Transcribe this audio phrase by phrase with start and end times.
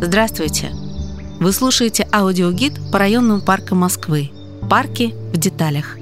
[0.00, 0.72] Здравствуйте!
[1.38, 4.30] Вы слушаете аудиогид по районным паркам Москвы.
[4.68, 5.96] Парки в деталях.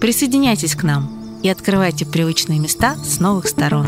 [0.00, 3.86] Присоединяйтесь к нам и открывайте привычные места с новых сторон.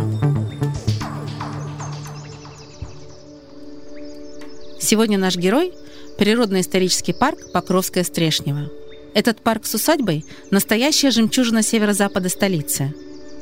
[4.80, 5.73] Сегодня наш герой–
[6.19, 8.71] природно-исторический парк Покровская Стрешнева.
[9.15, 12.95] Этот парк с усадьбой– настоящая жемчужина северо-запада столицы.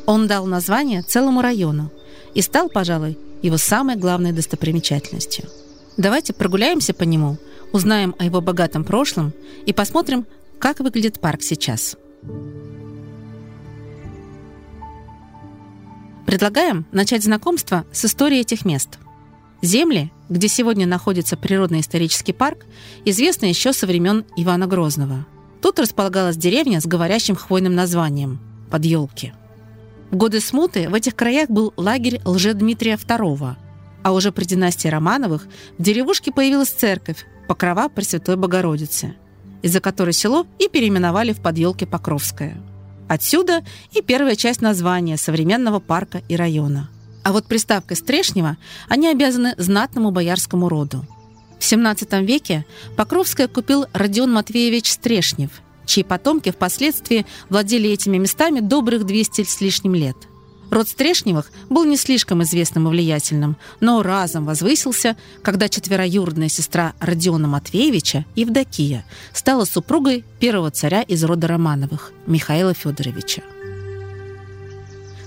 [0.06, 1.90] Он дал название целому району
[2.34, 5.44] и стал, пожалуй, его самой главной достопримечательностью–
[5.96, 7.38] Давайте прогуляемся по нему,
[7.72, 9.32] узнаем о его богатом прошлом
[9.64, 10.26] и посмотрим,
[10.58, 11.96] как выглядит парк сейчас.
[16.26, 18.98] Предлагаем начать знакомство с историей этих мест.
[19.62, 22.66] Земли, где сегодня находится природно-исторический парк,
[23.06, 25.24] известны еще со времен Ивана Грозного.
[25.62, 28.38] Тут располагалась деревня с говорящим хвойным названием–
[28.70, 29.32] Подъелки.
[30.10, 33.56] В годы смуты в этих краях был лагерь Лжедмитрия II–
[34.06, 39.16] а уже при династии Романовых в деревушке появилась церковь Покрова Пресвятой Богородицы,
[39.62, 42.56] из-за которой село и переименовали в подъелке Покровское.
[43.08, 46.88] Отсюда и первая часть названия современного парка и района.
[47.24, 48.58] А вот приставкой Стрешнева
[48.88, 51.04] они обязаны знатному боярскому роду.
[51.58, 52.64] В XVII веке
[52.96, 55.50] Покровское купил Родион Матвеевич Стрешнев,
[55.86, 60.16] чьи потомки впоследствии владели этими местами добрых 200 с лишним лет–
[60.70, 67.46] Род Стрешневых был не слишком известным и влиятельным, но разом возвысился, когда четвероюродная сестра Родиона
[67.46, 73.42] Матвеевича, Евдокия, стала супругой первого царя из рода Романовых, Михаила Федоровича.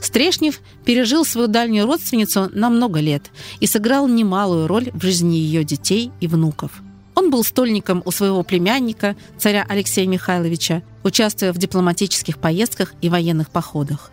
[0.02, 3.24] Стрешнев пережил свою дальнюю родственницу на много лет
[3.60, 6.72] и сыграл немалую роль в жизни ее детей и внуков.
[7.20, 13.50] Он был стольником у своего племянника, царя Алексея Михайловича, участвуя в дипломатических поездках и военных
[13.50, 14.12] походах.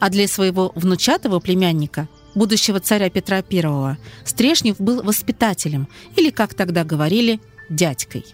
[0.00, 6.82] А для своего внучатого племянника, будущего царя Петра I, Стрешнев был воспитателем, или, как тогда
[6.82, 7.38] говорили,
[7.70, 8.26] дядькой.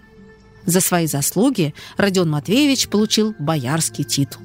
[0.65, 4.41] За свои заслуги Родион Матвеевич получил боярский титул.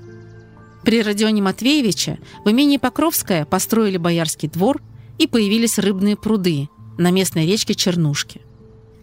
[0.83, 4.81] При Родионе Матвеевиче в имении Покровское построили боярский двор
[5.17, 6.67] и появились рыбные пруды
[6.97, 8.41] на местной речке Чернушки.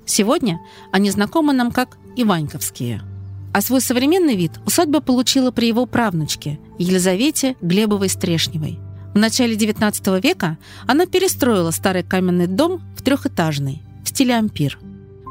[0.07, 3.03] Сегодня они знакомы нам как Иваньковские–
[3.53, 8.79] а свой современный вид усадьба получила при его правнучке Елизавете Глебовой-Стрешневой.
[9.15, 14.79] В начале XIX века она перестроила старый каменный дом в трехэтажный, в стиле ампир.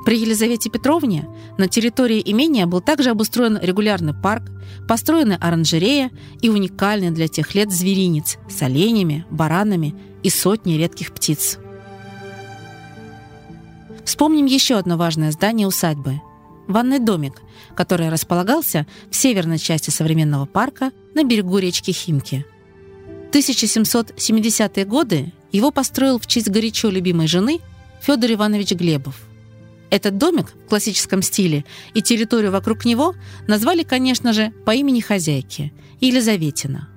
[0.05, 1.27] При Елизавете Петровне
[1.57, 4.51] на территории имения был также обустроен регулярный парк,
[4.87, 6.11] построены оранжерея
[6.41, 11.57] и уникальный для тех лет зверинец с оленями, баранами и сотней редких птиц.
[14.11, 16.19] Вспомним еще одно важное здание усадьбы–
[16.67, 17.41] ванный домик,
[17.75, 22.45] который располагался в северной части современного парка на берегу речки Химки.
[23.29, 27.61] В 1770-е годы его построил в честь горячо любимой жены
[28.01, 29.15] Федор Иванович Глебов.
[29.89, 31.63] Этот домик в классическом стиле
[31.93, 33.15] и территорию вокруг него
[33.47, 35.71] назвали, конечно же, по имени хозяйки–
[36.01, 36.89] Елизаветина.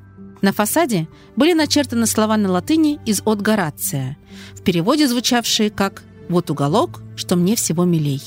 [0.43, 4.19] На фасаде были начертаны слова на латыни из «От Горация»,
[4.55, 8.23] в переводе звучавшие как «Вот уголок, что мне всего милей»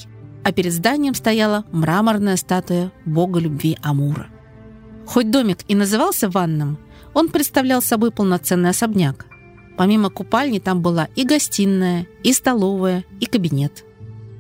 [0.47, 4.27] а перед зданием стояла мраморная статуя бога любви Амура.
[5.05, 6.77] Хоть домик и назывался ванным,
[7.13, 9.25] он представлял собой полноценный особняк.
[9.77, 13.83] Помимо купальни там была и гостиная, и столовая, и кабинет.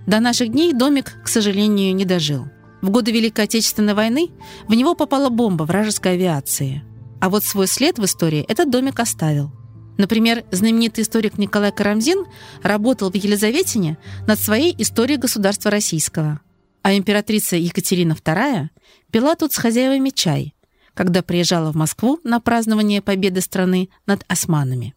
[0.05, 2.45] До наших дней домик, к сожалению, не дожил.
[2.81, 4.29] В годы Великой Отечественной войны
[4.69, 6.83] в него попала бомба вражеской авиации.
[7.19, 9.51] А вот свой след в истории этот домик оставил.
[9.97, 12.25] Например, знаменитый историк Николай Карамзин
[12.61, 13.97] работал в Елизаветине
[14.27, 16.39] над своей историей государства российского.
[16.83, 18.69] А императрица Екатерина II
[19.11, 20.55] пила тут с хозяевами чай,
[20.93, 24.93] когда приезжала в Москву на празднование победы страны над османами.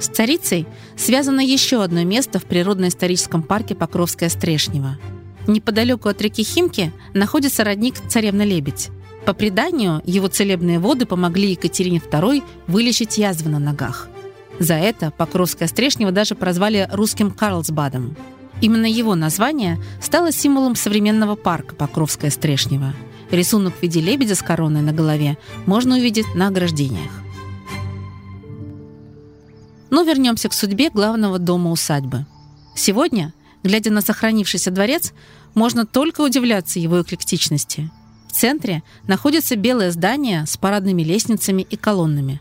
[0.00, 4.98] С царицей связано еще одно место в природно-историческом парке Покровская Стрешнева.
[5.46, 8.90] Неподалеку от реки Химки находится родник «Царевна-лебедь»,
[9.26, 14.08] по преданию, его целебные воды помогли Екатерине II вылечить язвы на ногах.
[14.60, 18.16] За это Покровское Стрешнево даже прозвали русским Карлсбадом.
[18.62, 22.94] Именно его название стало символом современного парка Покровское Стрешнево.
[23.32, 25.36] Рисунок в виде лебедя с короной на голове
[25.66, 27.10] можно увидеть на ограждениях.
[29.90, 32.26] Но вернемся к судьбе главного дома усадьбы.
[32.76, 33.34] Сегодня,
[33.64, 35.12] глядя на сохранившийся дворец,
[35.54, 37.90] можно только удивляться его эклектичности–
[38.36, 42.40] центре находится белое здание с парадными лестницами и колоннами.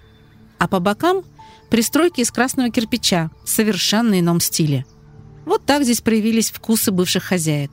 [0.57, 1.23] А по бокам–
[1.69, 4.85] пристройки из красного кирпича в совершенно ином стиле.
[5.45, 7.71] Вот так здесь проявились вкусы бывших хозяек.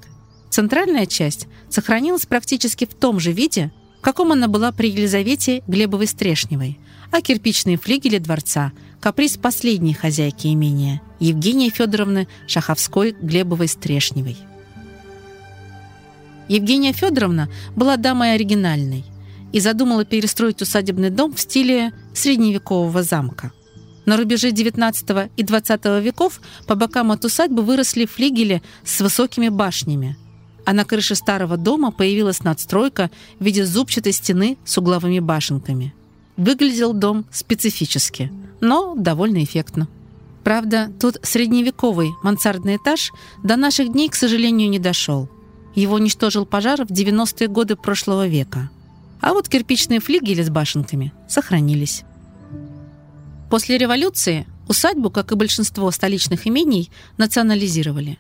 [0.50, 6.06] Центральная часть сохранилась практически в том же виде, в каком она была при Елизавете Глебовой
[6.06, 6.78] Стрешневой,
[7.10, 14.36] а кирпичные флигели дворца каприз последней хозяйки имения– Евгении Федоровны Шаховской-Глебовой-Стрешневой.
[16.52, 19.06] Евгения Федоровна была дамой оригинальной
[19.52, 23.52] и задумала перестроить усадебный дом в стиле средневекового замка.
[24.04, 30.18] На рубеже XIX и XX веков по бокам от усадьбы выросли флигели с высокими башнями,
[30.66, 35.94] а на крыше старого дома появилась надстройка в виде зубчатой стены с угловыми башенками.
[36.36, 39.88] Выглядел дом специфически, но довольно эффектно.
[40.44, 43.10] Правда, тут средневековый мансардный этаж
[43.42, 45.30] до наших дней, к сожалению, не дошел.
[45.74, 48.70] Его уничтожил пожар в 90-е годы прошлого века–
[49.22, 52.02] а вот кирпичные флигели с башенками сохранились.
[53.48, 58.18] После революции усадьбу, как и большинство столичных имений, национализировали.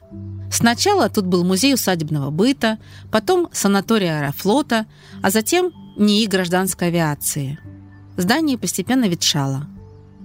[0.52, 2.78] Сначала тут был музей усадебного быта,
[3.10, 4.86] потом санаторий аэрофлота,
[5.22, 7.58] а затем НИИ гражданской авиации.
[8.16, 9.66] Здание постепенно ветшало.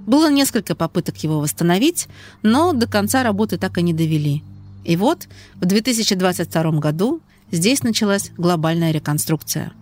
[0.06, 2.08] Было несколько попыток его восстановить,
[2.44, 4.44] но до конца работы так и не довели.
[4.88, 9.72] И вот в 2022 году здесь началась глобальная реконструкция–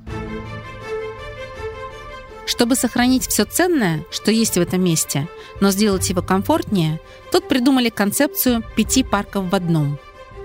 [2.45, 5.27] чтобы сохранить все ценное, что есть в этом месте,
[5.61, 6.99] но сделать его комфортнее,
[7.31, 9.97] тут придумали концепцию пяти парков в одном.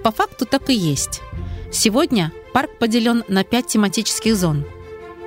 [0.02, 1.20] По факту так и есть.
[1.70, 4.64] Сегодня парк поделен на пять тематических зон,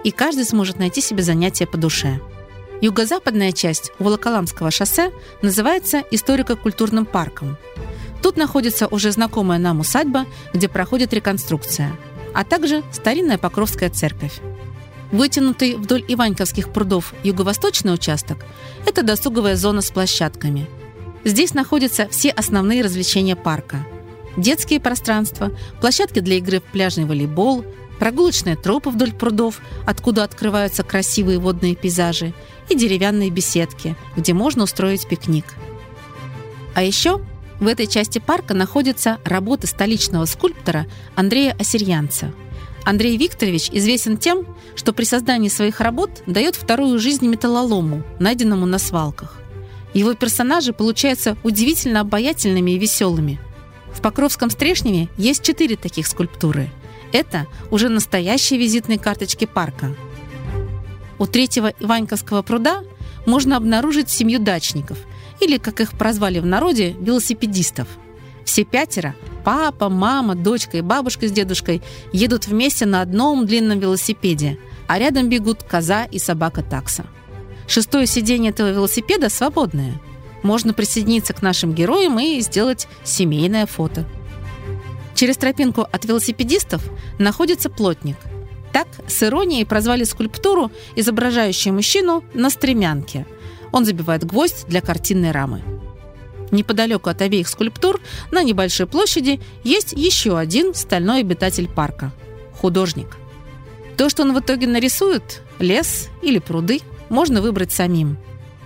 [0.03, 2.19] и каждый сможет найти себе занятие по душе.
[2.81, 7.57] Юго-западная часть Волоколамского шоссе называется историко-культурным парком.
[8.23, 11.91] Тут находится уже знакомая нам усадьба, где проходит реконструкция,
[12.33, 14.39] а также старинная Покровская церковь.
[15.11, 18.37] Вытянутый вдоль Иваньковских прудов юго-восточный участок–
[18.87, 20.67] это досуговая зона с площадками.
[21.25, 23.85] Здесь находятся все основные развлечения парка.
[24.37, 27.65] Детские пространства, площадки для игры в пляжный волейбол,
[27.99, 32.33] прогулочные тропы вдоль прудов, откуда открываются красивые водные пейзажи,
[32.69, 35.45] и деревянные беседки, где можно устроить пикник.
[36.73, 37.21] А еще
[37.59, 40.85] в этой части парка находятся работы столичного скульптора
[41.15, 42.31] Андрея Осирьянца–
[42.85, 44.45] Андрей Викторович известен тем,
[44.75, 49.39] что при создании своих работ дает вторую жизнь металлолому, найденному на свалках.
[49.93, 53.39] Его персонажи получаются удивительно обаятельными и веселыми.
[53.93, 56.69] В Покровском Стрешневе есть четыре таких скульптуры.
[57.11, 59.95] Это уже настоящие визитные карточки парка.
[61.19, 62.83] У третьего Иваньковского пруда
[63.25, 64.97] можно обнаружить семью дачников,
[65.39, 67.87] или, как их прозвали в народе, велосипедистов–
[68.45, 71.81] все пятеро– папа, мама, дочка и бабушка с дедушкой–
[72.13, 77.05] едут вместе на одном длинном велосипеде, а рядом бегут коза и собака такса.
[77.67, 79.99] Шестое сиденье этого велосипеда свободное.
[80.43, 84.05] Можно присоединиться к нашим героям и сделать семейное фото.
[85.15, 86.83] Через тропинку от велосипедистов
[87.17, 88.17] находится плотник.
[88.73, 93.25] Так с иронией прозвали скульптуру, изображающую мужчину на стремянке.
[93.73, 95.61] Он забивает гвоздь для картинной рамы.
[96.51, 97.99] Неподалеку от обеих скульптур
[98.31, 102.13] на небольшой площади есть еще один стальной обитатель парка–
[102.61, 103.17] художник.
[103.97, 106.79] То, что он в итоге нарисует– лес или пруды–
[107.13, 108.17] можно выбрать самим.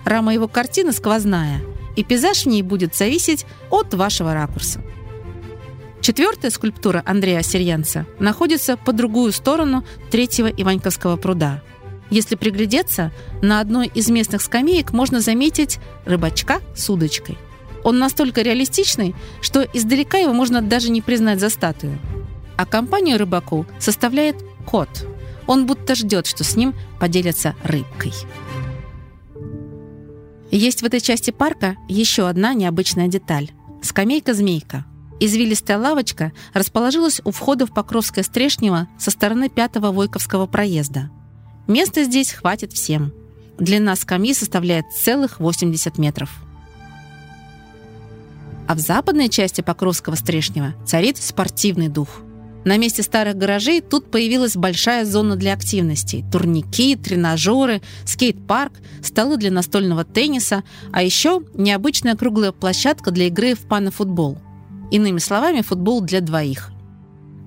[0.04, 1.60] Рама его картины сквозная,
[1.96, 4.80] и пейзаж в ней будет зависеть от вашего ракурса.
[6.00, 11.62] Четвертая скульптура Андрея Осирьянца находится по другую сторону третьего Иваньковского пруда.
[12.10, 13.12] Если приглядеться,
[13.42, 17.36] на одной из местных скамеек можно заметить рыбачка с удочкой.
[17.84, 21.98] Он настолько реалистичный, что издалека его можно даже не признать за статую.
[22.56, 24.88] А компанию рыбаку составляет кот.
[25.46, 28.12] Он будто ждет, что с ним поделятся рыбкой.
[30.50, 33.50] Есть в этой части парка еще одна необычная деталь–
[33.82, 34.84] скамейка-змейка.
[35.20, 41.10] Извилистая лавочка расположилась у входа в Покровское Стрешнево со стороны пятого Войковского проезда.
[41.68, 43.12] Места здесь хватит всем.
[43.58, 46.30] Длина скамьи составляет целых 80 метров
[48.68, 52.20] а в западной части Покровского Стрешнева царит спортивный дух.
[52.64, 56.22] На месте старых гаражей тут появилась большая зона для активностей.
[56.30, 58.72] Турники, тренажеры, скейт-парк,
[59.02, 64.38] столы для настольного тенниса, а еще необычная круглая площадка для игры в панофутбол.
[64.90, 66.70] Иными словами, футбол для двоих.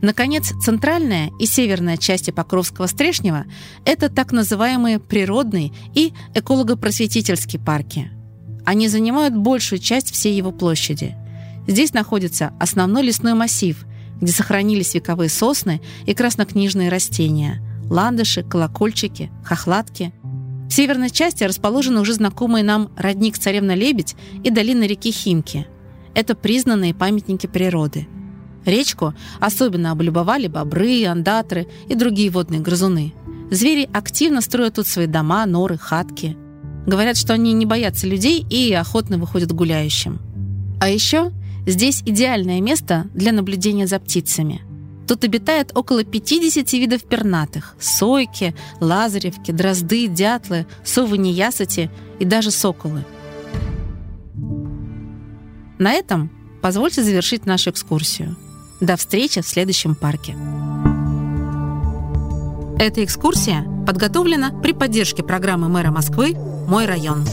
[0.01, 3.46] Наконец, центральная и северная части Покровского Стрешнева–
[3.86, 8.12] это так называемые природные и эколого-просветительские парки–
[8.65, 11.15] они занимают большую часть всей его площади.
[11.67, 13.86] Здесь находится основной лесной массив,
[14.20, 20.13] где сохранились вековые сосны и краснокнижные растения– ландыши, колокольчики, хохлатки.
[20.70, 25.67] В северной части расположены уже знакомые нам родник Царевна-Лебедь и долина реки Химки.
[26.13, 28.08] Это признанные памятники природы.
[28.65, 33.13] Речку особенно облюбовали бобры, андатры и другие водные грызуны.
[33.49, 36.37] Звери активно строят тут свои дома, норы, хатки–
[36.85, 40.19] Говорят, что они не боятся людей и охотно выходят гуляющим.
[40.79, 41.31] А еще
[41.67, 44.61] здесь идеальное место для наблюдения за птицами.
[45.07, 53.03] Тут обитает около 50 видов пернатых– сойки, лазаревки, дрозды, дятлы, совы неясыти и даже соколы.
[55.77, 58.35] На этом позвольте завершить нашу экскурсию.
[58.81, 60.35] До встречи в следующем парке.
[62.83, 66.33] Эта экскурсия подготовлена при поддержке программы мэра Москвы
[66.67, 67.23] «Мой район».